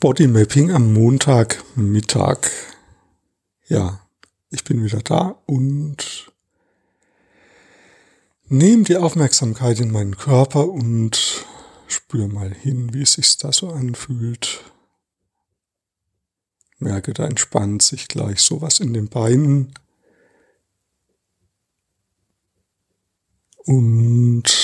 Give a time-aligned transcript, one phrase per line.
[0.00, 2.50] Bodymapping am Montagmittag.
[3.68, 4.00] Ja,
[4.48, 6.32] ich bin wieder da und
[8.48, 11.44] nehme die Aufmerksamkeit in meinen Körper und
[11.86, 14.64] spüre mal hin, wie es sich da so anfühlt.
[16.78, 19.74] Merke, da entspannt sich gleich sowas in den Beinen.
[23.66, 24.59] Und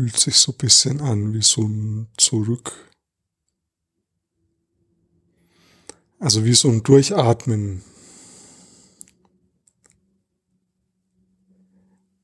[0.00, 2.72] fühlt sich so ein bisschen an wie so ein Zurück.
[6.18, 7.84] Also wie so ein Durchatmen.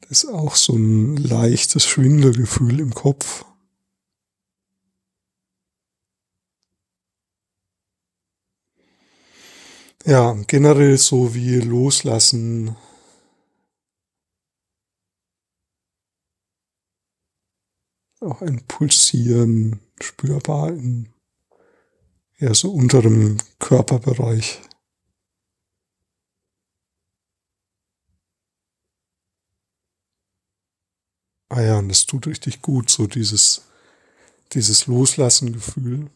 [0.00, 3.44] Das ist auch so ein leichtes Schwindelgefühl im Kopf.
[10.06, 12.76] Ja, generell so wie loslassen,
[18.20, 21.12] auch ein Pulsieren spürbar in
[22.38, 24.60] eher so unterem Körperbereich.
[31.48, 33.62] Ah ja, und das tut richtig gut, so dieses,
[34.52, 36.10] dieses Loslassen-Gefühl.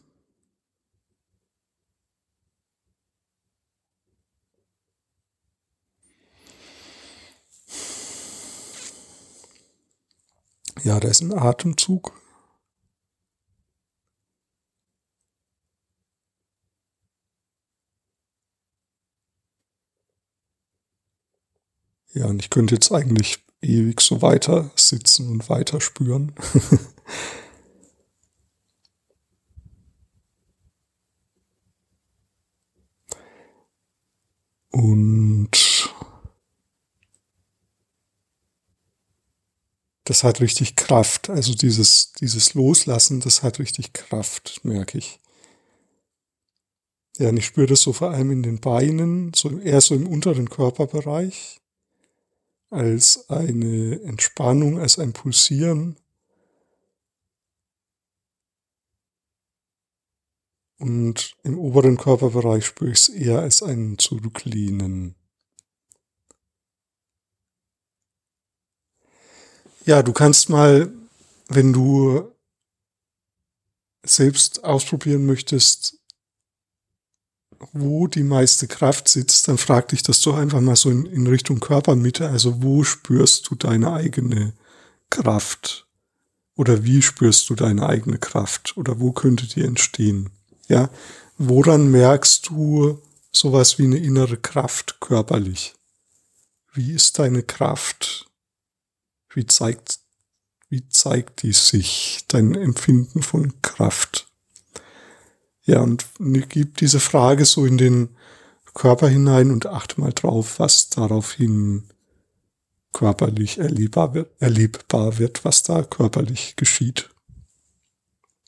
[10.83, 12.11] Ja, da ist ein Atemzug.
[22.13, 26.33] Ja, und ich könnte jetzt eigentlich ewig so weiter sitzen und weiter spüren.
[34.71, 35.51] und
[40.11, 41.29] das hat richtig Kraft.
[41.29, 45.21] Also dieses, dieses Loslassen, das hat richtig Kraft, merke ich.
[47.17, 50.05] Ja, und ich spüre das so vor allem in den Beinen, so eher so im
[50.05, 51.61] unteren Körperbereich,
[52.69, 55.95] als eine Entspannung, als ein Pulsieren.
[60.77, 65.15] Und im oberen Körperbereich spüre ich es eher als ein Zurücklehnen.
[69.85, 70.91] Ja, du kannst mal,
[71.47, 72.31] wenn du
[74.03, 75.97] selbst ausprobieren möchtest,
[77.73, 81.27] wo die meiste Kraft sitzt, dann frag dich das doch einfach mal so in, in
[81.27, 82.29] Richtung Körpermitte.
[82.29, 84.53] Also wo spürst du deine eigene
[85.09, 85.87] Kraft?
[86.55, 88.77] Oder wie spürst du deine eigene Kraft?
[88.77, 90.29] Oder wo könnte die entstehen?
[90.67, 90.89] Ja,
[91.37, 95.73] woran merkst du sowas wie eine innere Kraft körperlich?
[96.73, 98.30] Wie ist deine Kraft
[99.33, 99.99] wie zeigt,
[100.69, 104.27] wie zeigt die sich, dein Empfinden von Kraft?
[105.63, 106.05] Ja, und
[106.49, 108.09] gib diese Frage so in den
[108.73, 111.89] Körper hinein und achte mal drauf, was daraufhin
[112.93, 117.09] körperlich erlebbar wird, erlebbar wird, was da körperlich geschieht.